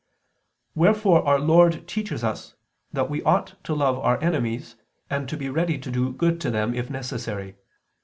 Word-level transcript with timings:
Wherefore 0.73 1.23
Our 1.27 1.37
Lord 1.37 1.87
teaches 1.87 2.23
us 2.23 2.55
that 2.91 3.07
we 3.07 3.21
ought 3.21 3.63
to 3.65 3.75
love 3.75 3.99
our 3.99 4.19
enemies, 4.19 4.75
and 5.11 5.29
to 5.29 5.37
be 5.37 5.47
ready 5.47 5.77
to 5.77 5.91
do 5.91 6.11
good 6.11 6.41
to 6.41 6.49
them 6.49 6.73
if 6.73 6.89
necessary. 6.89 7.55